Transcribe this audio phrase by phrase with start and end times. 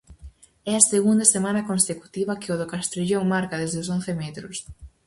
[0.71, 4.55] É a segunda semana consecutiva que o do Castrillón marca desde os once metros.